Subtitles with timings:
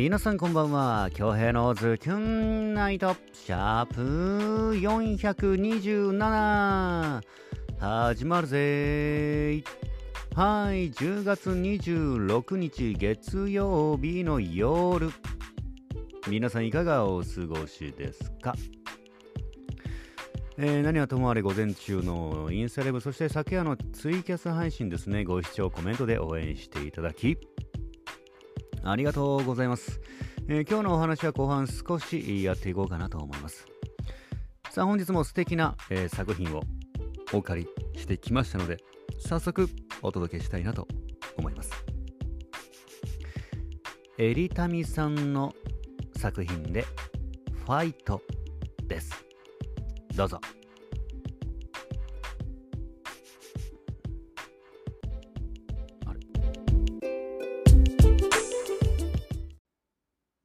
[0.00, 1.10] 皆さんこんばんは。
[1.12, 7.20] 京平のズキュンナイトシャープ427
[7.80, 9.64] 始まるぜ。
[10.36, 10.92] はい。
[10.92, 15.10] 10月26日月曜日の夜。
[16.28, 18.54] 皆さんいかがお過ごしですか？
[20.58, 25.24] えー、何はともあれ午前中のインスタライブそして昨夜のツイキャス配信ですね。
[25.24, 27.36] ご視聴コメントで応援していただき。
[28.82, 30.00] ありがとうございます、
[30.48, 33.66] えー、今日のお話は後半少しやっていこうかなと思います。
[34.70, 36.62] さあ本日も素敵な、えー、作品を
[37.32, 38.78] お借りしてきましたので
[39.18, 39.68] 早速
[40.02, 40.86] お届けしたいなと
[41.36, 41.72] 思います。
[44.18, 45.54] エリタミさんの
[46.16, 46.84] 作品で
[47.64, 48.20] ファイト
[48.86, 49.12] です。
[50.14, 50.40] どうぞ。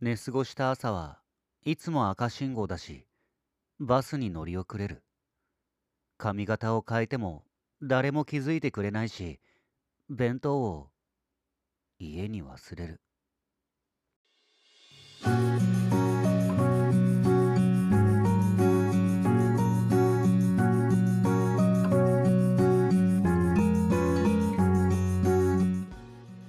[0.04, 1.18] 寝過ごした朝は
[1.64, 3.06] いつも赤信号だし、
[3.80, 5.02] バスに乗り遅れる。
[6.18, 7.46] 髪型を変えても
[7.82, 9.40] 誰も気づいてくれないし、
[10.10, 10.90] 弁当を
[12.00, 13.02] 家に忘れる。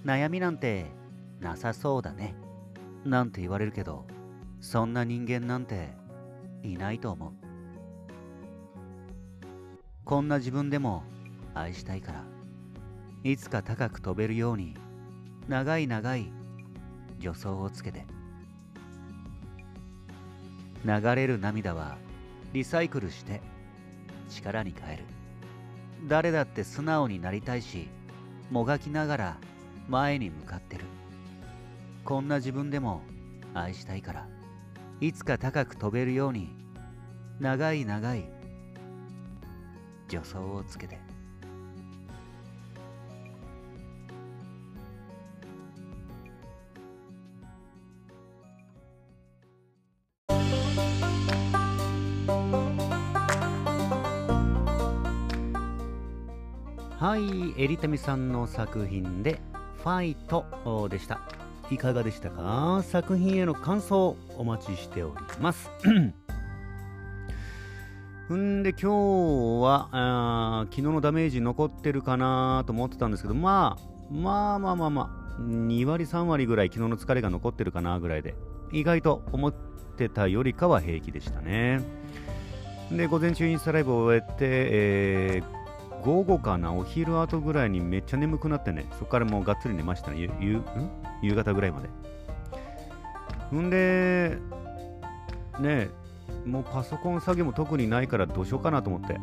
[0.05, 0.87] 悩みなんて
[1.39, 2.35] なさそうだね。
[3.05, 4.07] なんて言われるけど、
[4.61, 5.91] そんな人間なんて
[6.63, 7.33] いないと思う。
[10.05, 11.03] こんな自分でも
[11.55, 12.25] 愛したいから、
[13.23, 14.77] いつか高く飛べるように、
[15.49, 16.33] 長い長い
[17.19, 18.07] 助走をつけて。
[20.85, 21.97] 流れる涙は
[22.53, 23.41] リサイクルして
[24.29, 25.05] 力に変える。
[26.07, 27.89] 誰だって素直になりたいし、
[28.51, 29.37] もがきながら
[29.89, 30.85] 前に向かってる
[32.05, 33.01] こんな自分でも
[33.55, 34.29] 愛したいから
[35.01, 36.51] いつか高く飛べるように
[37.41, 38.29] 長い長い
[40.09, 40.99] 助走をつけて
[56.99, 59.39] はい、エリタミさんの作品で
[59.77, 61.44] ファイトでした。
[61.71, 62.83] いかがでしたか？
[62.85, 65.71] 作品への感想お待ちしております。
[68.33, 78.35] んで今日はあ昨日のダメージ残ってるかなと思ってたんですけど、まあ、まあまあまあまあ、2割3割ぐらい昨日の疲れが残ってるかなぐらいで、
[78.73, 79.53] 意外と思っ
[79.97, 81.83] てたよりかは平気でしたね。
[82.91, 85.65] で、午前中インスタライブを終えて、えー
[86.05, 90.61] 午後かな、お昼後ぐらいにめっちゃ眠くなってね、そこからもうがっつり寝ましたね、夕
[91.25, 91.89] 夕方ぐらいまで。
[93.57, 94.39] んで、
[95.61, 95.89] ね
[96.45, 99.19] もうパソコン作業も特にないからどうしようかなと思って、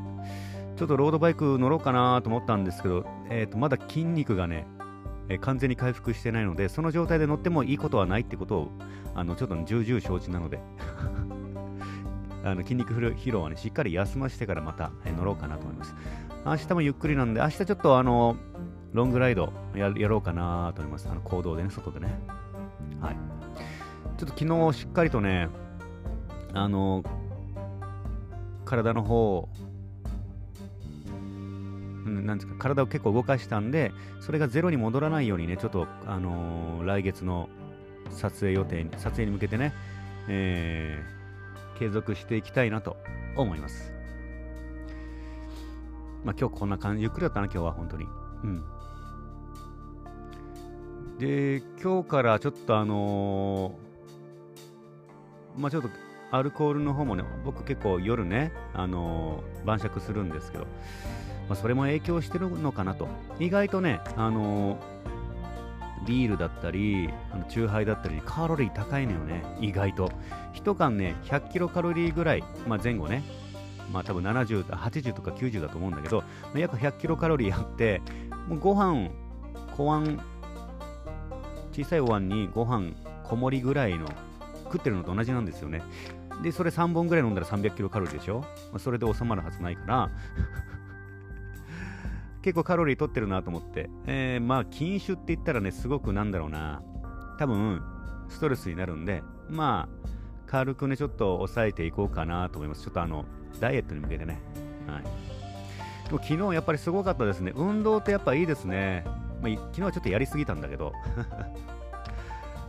[0.78, 4.66] ちょっとロードバイク乗ろうかなと思ったんですけど、えー、とまだ筋肉がね、
[5.30, 8.72] えー、完全に回復してないので、その状態で乗ってもいいことはないってことを、
[9.14, 10.60] あのちょっと重々承知なので
[12.46, 15.96] あの筋肉疲労はね、しっかり休ませてからまた、え、乗ろうかなと思います。
[16.46, 18.36] 明日もゆっくりなんで、明日ちょっとあの、
[18.94, 21.08] ロングライドやろうかなと思います。
[21.10, 22.20] あの行動でね、外でね。
[23.00, 23.16] はい。
[24.18, 25.50] ちょっと昨日しっかりとね、
[26.54, 27.04] あの、
[28.66, 29.50] 体の方、
[32.06, 37.50] なんですか、体を結構動かしたんで、それがゼロに戻らないようにね、ちょっと、あのー、来月の
[38.10, 39.74] 撮影予定に、撮影に向けてね、
[40.28, 42.98] えー、継続していきたいなと
[43.36, 43.92] 思います。
[46.24, 48.06] まあ今日こんな感じ、ゆっくりだったな、今日は本当に。
[48.44, 48.64] うん。
[51.22, 55.90] で、今日からちょっとあのー、まあちょっと
[56.32, 60.64] アルコールの方もね、僕結構夜ね、あのー、晩酌するんですけど、
[61.48, 63.08] まあ、それも影響してるのかなと。
[63.40, 70.12] 意外とね、あのー、ビールだったり、あのチューハイだったり、カロリー高いのよね、意外と。
[70.56, 73.22] 1缶ね、100キロカロリーぐらい、まあ、前後ね、
[73.94, 76.26] まあ多分70、80とか90だと思うんだけど、ま
[76.56, 78.02] あ、約100キロカロリーあって、
[78.48, 79.12] もうご飯、
[79.78, 80.20] 小碗、
[81.72, 82.92] 小さいお椀にご飯
[83.24, 84.08] 小盛りぐらいの
[84.66, 85.82] 食ってるのと同じなんですよね。
[86.44, 90.10] で、それ3本ぐらい飲んだら300キロカロリーでしょ、まあ、それで収まるはずないから
[92.42, 96.82] 結構カロリー取ってるなと思って、えー、まあ禁酒って言ったらね、すごくなんだろうな、
[97.38, 97.82] 多分
[98.30, 100.10] ストレスになるんで、まあ
[100.48, 102.84] 軽くね、ちょっと抑えていこうかなと思います。
[102.84, 103.26] ちょっとあの、
[103.60, 104.42] ダイエットに向けてね。
[104.88, 105.04] はい。
[105.04, 105.10] で
[106.12, 107.54] も昨日やっぱりすごかったですね。
[107.56, 109.06] 運動ってやっぱいいですね。
[109.42, 110.94] まあ、昨日はちょっとやりすぎたんだけど。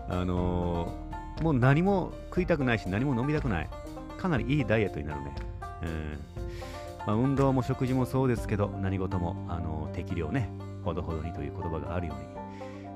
[0.08, 3.68] あのー、もう何も食いたくないし何も飲みたくない。
[4.18, 5.34] かなりいいダイエットになるね、
[5.82, 6.20] うん。
[7.06, 10.50] まあ、運動も食事もそうですけど何事も、あのー、適量ね。
[10.82, 12.14] ほどほどにという言葉があるよ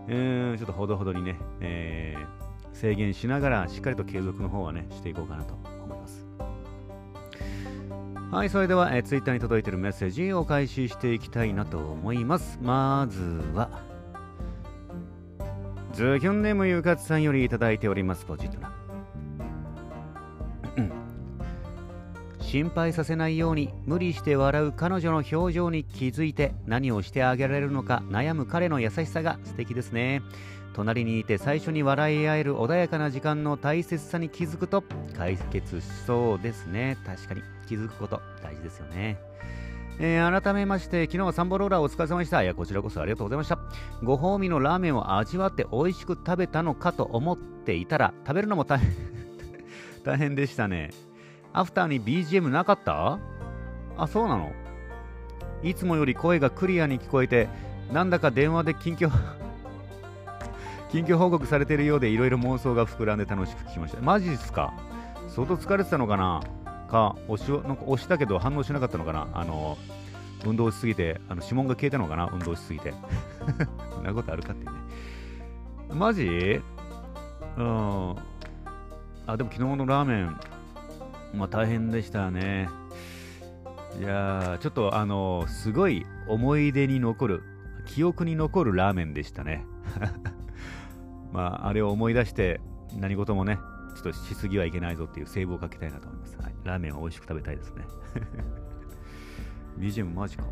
[0.09, 5.76] うに、うん、ちょっとほどほどにね、えー、制限しながらしっかりと継続の方はねしていこうかなと。
[8.31, 12.59] はい、それでは、えー、ツイッターに届いているメッセージをお返ししていきたいなと思います。
[12.61, 13.21] まず
[13.55, 13.71] は、
[15.93, 18.76] ズキョンネームゆかつさんよりいただいております、ポジットな。
[22.47, 30.23] 心配させないように無理して笑う彼女の表情に気づいて何をしてあげられるのか悩む彼の優しさが素敵ですね。
[30.73, 34.85] 隣にいて最初に笑い合える穏やかな時間の大切さに気づくと
[35.17, 36.97] 解決しそうですね。
[37.05, 37.43] 確かに。
[37.67, 39.19] 気づくこと大事ですよね。
[39.99, 42.45] えー、改めまして、昨日はサンボローラーお疲れ様でした。
[42.45, 43.59] いや、こちらこそありがとうございました。
[44.05, 48.93] ご褒美のラーメンを味わって美味しく食べたのかと思っていたら、食べるのも大変
[50.05, 51.06] 大変でしたね。
[51.57, 53.19] アフターに BGM なかった？
[53.97, 54.53] あ、そうなの？
[55.63, 57.49] いつもより声がクリアに聞こえて、
[57.91, 59.11] なんだか電話で近況
[60.93, 64.03] 近況報告されているようでいろいろ妄想が膨らんで楽しく聞きました。
[64.03, 64.75] マジっすか？
[65.29, 66.43] 相当疲れてたのかな？
[66.91, 69.27] か押しなんか押したけど反応しなかったのかな？
[69.33, 69.79] あの
[70.45, 72.29] 運動しすぎてあの指紋が消えたのかな？
[72.31, 72.93] 運動しすぎて。
[73.95, 74.73] そんなことあるかってね。
[75.89, 76.61] マジ？
[77.57, 78.15] うん。
[79.27, 80.39] あでも昨日のラーメン
[81.37, 82.69] まあ大変でしたね
[83.99, 87.43] いやちょっとあのすごい思い出に残る
[87.87, 89.65] 記憶に残るラーメンでしたね
[91.33, 92.61] まああれを思い出して
[92.99, 93.59] 何事もね
[93.97, 96.37] ちょっとしすぎはいけないぞっていうセーブをかけたいなと思います。
[96.37, 97.85] はい、ラーメンは美味しく食べたいですね。
[99.81, 100.45] BGM マジか。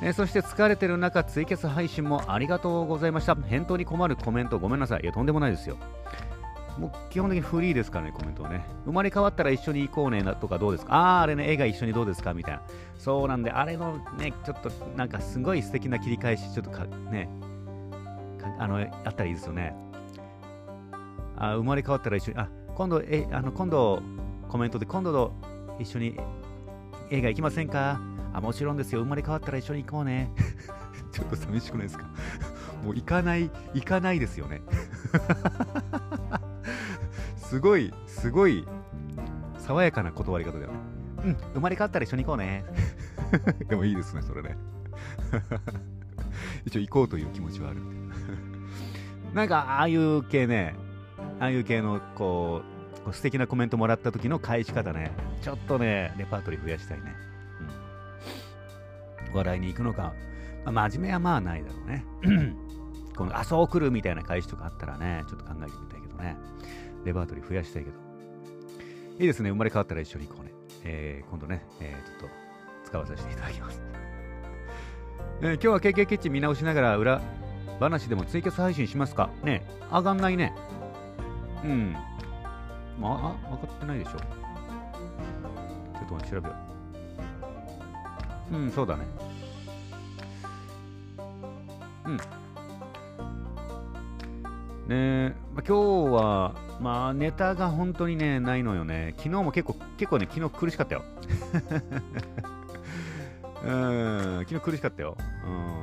[0.00, 3.34] え、そして疲れてる中、ツイキャス配信もありがとうございました。
[3.34, 5.00] 返答に困るコメントごめんなさい。
[5.02, 5.76] いや、とんでもないですよ。
[6.78, 8.66] もう基本的にフリーですからね、コメントはね。
[8.84, 10.94] 生まれ変わったら一緒に行こうねとかどうですか？
[10.94, 12.34] ああ、あれね、映画一緒にどうですか？
[12.34, 12.62] みたいな。
[12.98, 17.28] そうなんで、あれのね、ちょっとなんかすごい素敵な切り返し、ちょっとかね、
[18.58, 19.74] あの、あったらいいですよね。
[21.36, 24.02] あ生まれ変わったら一緒に、あ、今度、え、あの、今度、
[24.48, 25.32] コメントで、今度
[25.78, 26.16] 一緒に
[27.10, 28.00] 映画行きませんか？
[28.32, 29.00] あ、もちろんですよ。
[29.02, 30.30] 生まれ変わったら一緒に行こうね。
[31.12, 32.06] ちょっと寂しくないですか？
[32.84, 34.60] もう行かない、行かないですよね。
[37.54, 38.66] すごい、すごい、
[39.58, 40.78] 爽やかな断り方だよね。
[41.24, 42.64] うん、生まれ変わったら一緒に行こうね。
[43.68, 44.56] でもいいですね、それね。
[46.66, 47.90] 一応行こうという気持ちはあるな。
[49.34, 50.74] なんか、ああいう系ね、
[51.38, 52.62] ああいう系のこ
[53.06, 57.14] う素敵なコメントもらった時の返し方ねちょっとねレパートリー増やしたいね、
[59.28, 60.12] うん、笑いに行くのか、
[60.64, 62.04] まあ、真面目はまあないだろうね
[63.14, 66.36] このあそう来るみたいな返しとかあったらねちょっと考えてみたいけどね
[67.04, 67.96] レパートリー増やしたいけど
[69.18, 70.52] いいですね生まれ変わったら一緒に行こうね、
[70.84, 72.34] えー、今度ね、えー、ちょっと
[72.84, 73.80] 使わさせていただきます
[75.40, 77.20] えー、今日は KK キッチン見直しながら裏
[77.80, 79.30] 話でもツイキャス配信しますか？
[79.42, 80.52] ね上がんないね
[81.64, 81.96] うん。
[83.00, 84.10] まあ、分かってないでしょ。
[84.10, 84.16] ちょ
[86.04, 86.54] っと待って、調べよ
[88.52, 88.56] う。
[88.56, 89.04] うん、そうだね。
[92.04, 92.18] うん。
[94.86, 99.14] ね、まあ、今日は、まあ、ネタが本当にね、ないのよね。
[99.16, 101.02] 昨日も結構、結構ね、昨日苦しかったよ。
[103.64, 105.16] うん、昨日苦しかったよ。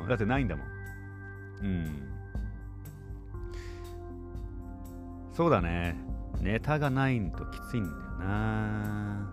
[0.04, 0.68] うん、だってないんだもん。
[1.64, 2.12] うん。
[5.34, 5.96] そうだね。
[6.42, 9.32] ネタがないときついんだよな、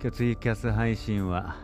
[0.00, 1.56] 今日ツイキャス配信は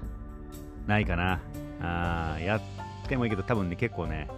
[0.86, 1.40] ないかな。
[1.80, 2.60] ああやっ
[3.08, 4.28] てもいいけど、多分ね、結構ね、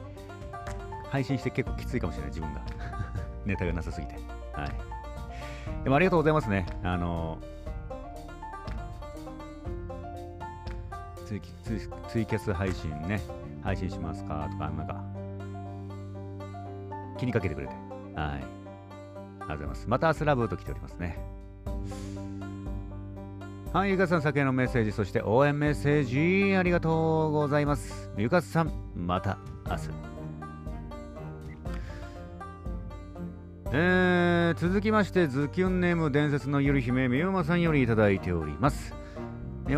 [1.13, 2.63] 配信して結構きついかもしれない、自分が。
[3.45, 4.15] ネタがなさすぎて。
[4.55, 4.73] はい。
[5.85, 6.65] でもありがとうございますね。
[6.83, 7.37] あの
[11.27, 11.43] ツイ
[12.09, 13.21] ツイキャス配信ね、
[13.63, 14.49] 配信しますか？
[14.51, 15.05] とか、なんか、
[17.19, 17.75] 気にかけてくれて。
[17.75, 17.83] はい。
[18.17, 18.41] あり
[19.41, 19.89] がとうございます。
[19.89, 21.19] また明日ラブと来ておりますね。
[23.75, 28.11] はい、ゆかさん、酒のメッセージ、そして応援メッセージ、ありがとうございます。
[28.17, 29.37] ゆかさん、また
[29.69, 30.12] 明日。
[33.75, 38.95] えー、続きまして、ズキュンネーム伝説のゆる姫、みゆまさんよりいただいております。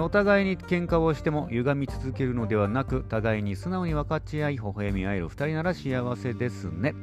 [0.01, 6.95] お互いに喧嘩をしても歪み続けるのではなく互いに素直に分かち合い微笑み合える2人なら幸せですね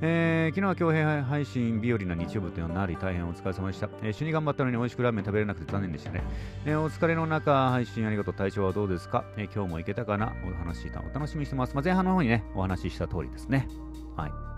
[0.00, 3.88] えー、昨日は強兵配信日和な日曜日というのになり大変お疲れ様でした。
[4.02, 6.22] えー、主に頑張ったのに美味しくラーメン食べれなくて残念でしたね。
[6.66, 8.34] えー、お疲れの中、配信ありがとう。
[8.34, 10.34] 体調はどうですか、えー、今日も行けたかな？
[10.46, 11.00] お話した。
[11.00, 11.74] お楽しみにしてます。
[11.74, 13.68] まあ、前半の方にね、お話しした通りですね。
[14.16, 14.53] はい。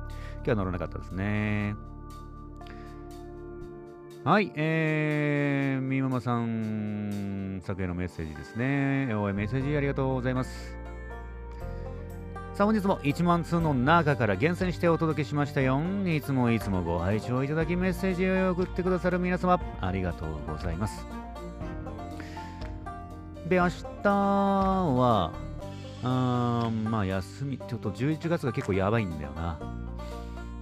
[0.46, 1.74] 今日は乗らなかったですね。
[4.22, 9.12] はい、えー、みーママさん、作へのメッセージですね。
[9.14, 10.76] おい、メッセージありがとうございます。
[12.54, 15.80] さあ本日も1万通の中から厳選してお届けしましたよ。
[16.06, 21.04] いつもいつもご拝聴いただきメッセージを送ってくださる皆様、ありがとうございます。
[23.48, 25.32] で、明日は、
[26.04, 29.85] あまあ休み、ちょっと11月が結構やばいんだよな。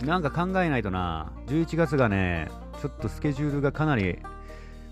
[0.02, 4.18] なんか考えないとな、11月がね、ちょっとスケジュールがかなり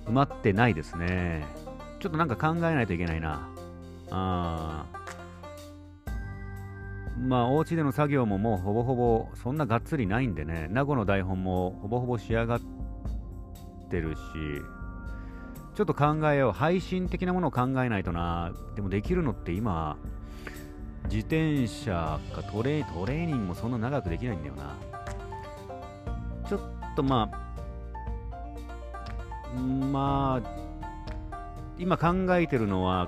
[0.06, 1.44] 埋まってないですね。
[2.00, 3.48] ちょっとなんか考えないといけないな。
[4.10, 4.86] あ
[7.26, 12.60] まあ、お家での作業ももうほぼほぼそんながっつりないんでね、名護の台本もほぼほぼ仕上がっ
[13.90, 14.18] てるし、
[15.74, 16.52] ちょっと考えよう。
[16.52, 18.52] 配信的なものを考えないとな。
[18.74, 19.96] でもできるのって今、
[21.04, 24.76] 自転車かトレトレーニングもそんな長くできないんだよな。
[26.48, 26.60] ちょっ
[26.94, 27.42] とまあ、
[29.58, 30.48] まあ、
[31.78, 33.06] 今考えてるのは、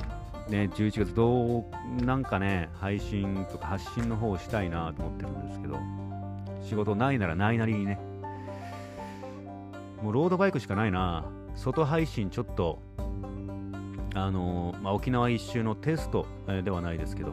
[0.48, 5.78] ね、11月どう、なんかね、配信とか発信の方をしたいなと思ってるんですけど、
[6.62, 7.98] 仕事ないならないなりにね、
[10.02, 11.24] もうロードバイクしかないな、
[11.54, 12.80] 外配信ちょっと、
[14.14, 17.32] あの、まあ、沖縄一周のテスト、え、ではないですけど、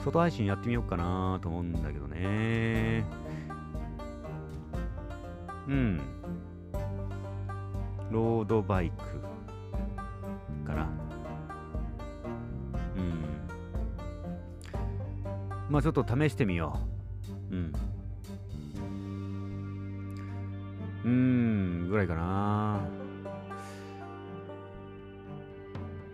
[0.00, 3.04] 外配信やってみようかなと思うんだけどね。
[5.68, 6.00] うん。
[8.10, 8.96] ロードバイク
[10.66, 10.88] かな。
[12.96, 13.24] うん
[15.68, 16.80] まあちょっと試してみよ
[17.50, 17.54] う。
[17.54, 17.72] うん。
[21.04, 22.80] うーん、ぐらいかな。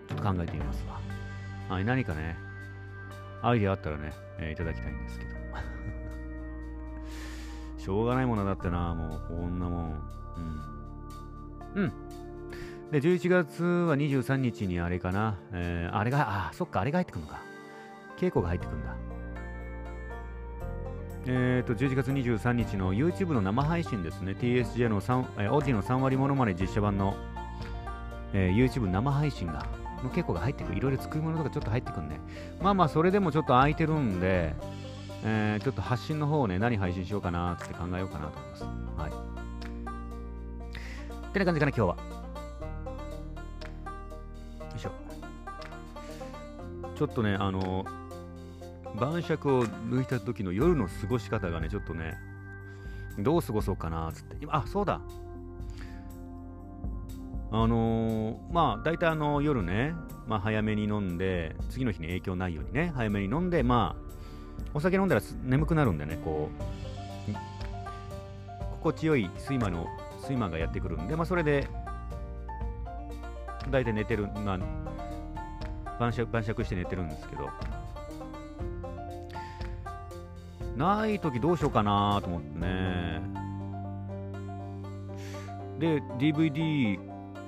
[0.09, 1.01] ちょっと考えてみますわ。
[1.69, 2.37] はい、何かね、
[3.43, 5.31] アイディアあったらね、えー、いただきたいんですけど。
[7.79, 10.03] しょうがないものだってな、もう、こんなもん。
[11.75, 11.83] うん。
[11.83, 11.93] うん。
[12.91, 15.37] で、11月は23日にあれかな。
[15.53, 17.41] えー、あれが、あ、そっか、あれが入ってくるのか。
[18.17, 18.95] 稽古が入ってくるんだ。
[21.29, 27.17] えーと、11月23日の YouTube の生配信ですね、TSJ の3、えー、オーディの3割ものまね実写版の、
[28.33, 29.67] えー、YouTube 生配信が、
[30.03, 32.21] の結構が入ってくる、いろいろ作り物とかちょっと入ってくるね。
[32.61, 34.55] まあまあ、それでもちょっと空いてるんで、
[35.25, 38.65] えー、ちょっと発信の方をね、何配信しようかなって考えようかなと思います。
[38.97, 39.11] はい。
[41.29, 41.97] ってな感じかな、今日は。
[41.97, 41.97] よ
[44.77, 44.91] いしょ。
[46.95, 47.85] ちょっとね、あの
[48.99, 52.15] 晩酌を抜いた時の夜の過ごし方がね、ちょっとね、
[53.19, 54.37] どう過ごそうかな、つって。
[54.41, 55.01] 今、あ、そうだ。
[57.51, 59.95] あのー、まあ、大体あの、夜ね、
[60.27, 64.07] まあ、早めに飲んで、次の日に影響ないようにね、早めに飲んで、まあ、
[64.75, 66.67] お酒飲んだら眠くなるんでね、こう、
[68.73, 69.87] 心地よい睡魔の、
[70.23, 71.69] 睡魔がやってくるんで、まあ、それで、
[73.71, 74.59] 大体寝てる、まあ、
[75.99, 77.49] 晩酌晩酌して寝てるんですけど、
[80.77, 83.23] ない時どうしようかなと思ってね。
[85.79, 86.99] で、DVD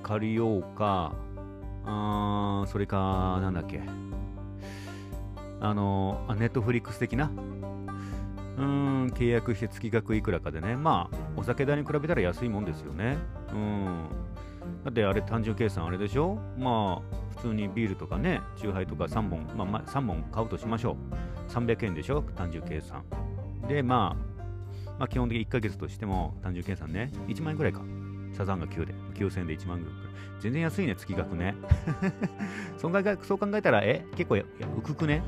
[0.08, 1.12] 借りようか、
[1.84, 3.82] あそれか、なんだっけ。
[5.60, 7.30] あの、ネットフリックス的な？
[8.56, 10.76] うん、契約して月額いくらかでね。
[10.76, 13.18] まあ、お酒代に比べたら安いもんですよね。
[13.52, 14.06] うん。
[14.82, 16.38] だってあれ単純計算あれでしょ？
[16.58, 20.96] まあ、普通にビールとかね、チューハイとか3本、まあ、3本買うとしましょ
[21.50, 21.52] う。
[21.52, 22.22] 300円でしょ？
[22.34, 23.04] 単純計算。
[23.68, 27.82] で、まあ、まあ、基本的に1ヶ月としても単純計算ね、1万円ぐらいか。
[28.32, 29.94] サザンが9で、9000で1万ぐらい。
[30.40, 31.56] 全然安いね、月額ね。
[32.78, 35.22] そう考えそう考えたら、え結構や浮くね。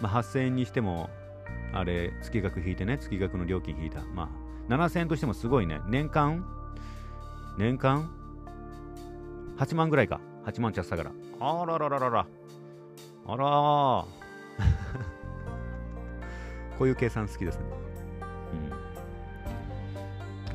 [0.00, 1.10] まあ、8000円にしても、
[1.72, 4.02] あれ、月額引いてね、月額の料金引いた。
[4.14, 4.28] まあ、
[4.72, 5.80] 7000円としてもすごいね。
[5.86, 6.44] 年間？
[7.58, 8.10] 年間
[9.58, 10.20] ?8 万ぐらいか。
[10.44, 11.12] 8万ちゃったから。
[11.40, 12.26] あららららら。
[13.26, 13.44] あら
[16.78, 17.64] こういう計算好きですね。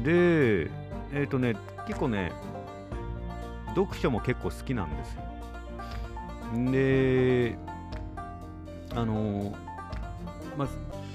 [0.04, 1.56] で、えっ、ー、とね、
[1.88, 2.32] 結構ね、
[3.76, 5.24] 読書も結構好きなんですよ。
[6.72, 7.58] で、
[8.96, 9.56] あの
[10.58, 10.68] まあ、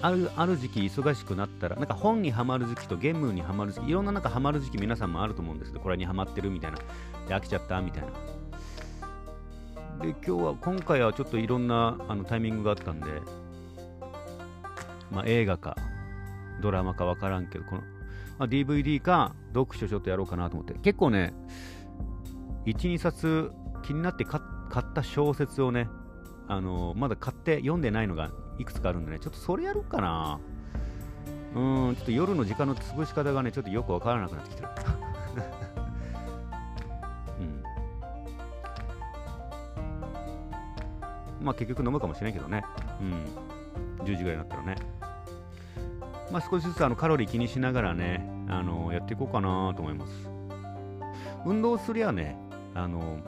[0.06, 6.78] あるある時期忙しくなったら、なんか本にはまる時期とゲームにはまる時期、いろんななんかはまる時期皆さんもあると思うんですけど、これにはまってるみたいな、
[7.28, 8.08] で飽きちゃったみたいな。
[10.04, 13.06] で、今日は、今回はちょっといろんなあのタイミングがあったんで、
[15.10, 15.76] まあ、映画か
[16.60, 17.82] ドラマか分からんけどこの、
[18.38, 20.74] まあ、DVD か読書ちょっとやろうかなと思って。
[20.74, 21.34] 結構ね
[22.66, 23.50] 12冊
[23.82, 25.88] 気になって買った小説をね
[26.48, 30.38] あのまだ買って読んでないのがいくつかあるんでねちょっとそれやろうかな。
[31.54, 34.68] うんちょっと夜の時間の潰し方がねちょっとよく分からなくなってきてる。
[37.40, 37.42] う
[41.42, 41.44] ん。
[41.44, 42.64] まあ結局飲むかもしれんけどね。
[43.00, 44.04] うん。
[44.04, 44.76] 10時ぐらいになったらね。
[46.32, 50.12] まあ少しずつあのカロリー気にしながらねあのやっていこうかなと思います
[51.44, 52.36] 運動すりゃね
[52.74, 53.20] あの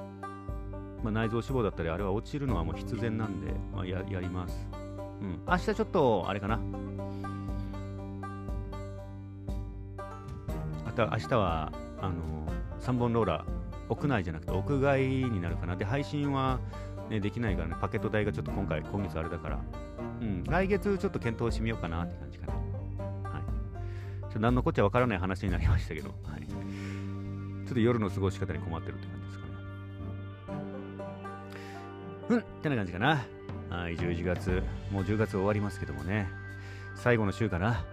[1.04, 4.66] まあ、内臓脂肪だったりあれは落ちるのはもう必然なんで、まあ、ややります。
[5.20, 5.40] うん。
[5.46, 6.58] 明日ちょっと、あれかな。
[10.86, 12.46] あと明日は、あの
[12.80, 15.76] 3本ローラー、屋内じゃなくて屋外になるかな。
[15.76, 16.58] で、配信は、
[17.10, 19.60] ね、できないからね、パケット代がちょっと今回、今月あれだから、
[20.22, 22.54] うん、来月ちょっと検討してみようかなって感じかな。
[24.38, 26.46] 何のこっちゃわからない話になりましたけど、はい。
[26.46, 29.52] ちょっと夜の過ごし方に困ってるって感じですかね。
[32.30, 33.26] うんってな感じかな。
[33.70, 34.62] はい、11月、
[34.92, 36.28] もう10月終わりますけどもね、
[36.94, 37.84] 最後の週かな。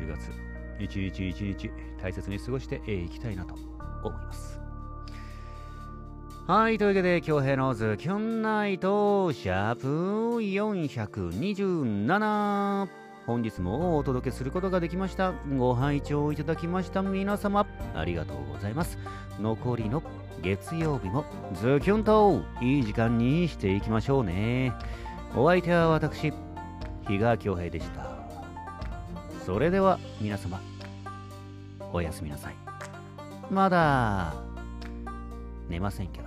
[0.00, 0.30] 10月、
[0.78, 1.70] 一日一日
[2.02, 3.54] 大切に過ごしていきたいなと
[4.02, 4.58] 思います。
[6.46, 9.86] はい、というわけで、京平のズキュンナイト、シャープ
[10.38, 13.05] 427。
[13.26, 15.32] 本日もお届けすることができました。
[15.58, 18.98] ご拝聴いただきました皆様、ありがとうございます。
[19.40, 20.00] 残りの
[20.42, 24.72] 月曜日もズキュンといい時間にしていきましょうね。
[25.34, 26.32] お相手は私、
[27.08, 28.06] 比嘉恭平でした。
[29.44, 30.60] それでは皆様、
[31.92, 32.54] おやすみなさい。
[33.50, 34.34] まだ
[35.68, 36.26] 寝ませんけど。